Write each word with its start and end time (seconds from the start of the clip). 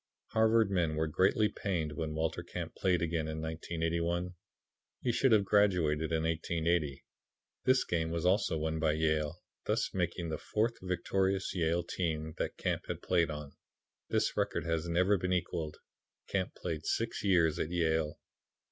Harvard 0.29 0.71
men 0.71 0.95
were 0.95 1.05
greatly 1.05 1.47
pained 1.47 1.91
when 1.91 2.15
Walter 2.15 2.41
Camp 2.41 2.73
played 2.75 3.03
again 3.03 3.27
in 3.27 3.39
1881. 3.39 4.33
He 4.99 5.11
should 5.11 5.31
have 5.31 5.45
graduated 5.45 6.11
in 6.11 6.23
1880. 6.23 7.05
This 7.65 7.83
game 7.83 8.09
was 8.09 8.25
also 8.25 8.57
won 8.57 8.79
by 8.79 8.93
Yale, 8.93 9.43
thus 9.65 9.93
making 9.93 10.29
the 10.29 10.39
fourth 10.39 10.73
victorious 10.81 11.53
Yale 11.53 11.83
team 11.83 12.33
that 12.39 12.57
Camp 12.57 12.85
played 13.03 13.29
on. 13.29 13.51
This 14.09 14.35
record 14.35 14.65
has 14.65 14.89
never 14.89 15.19
been 15.19 15.31
equalled. 15.33 15.77
Camp 16.25 16.55
played 16.55 16.87
six 16.87 17.23
years 17.23 17.59
at 17.59 17.69
Yale. 17.69 18.19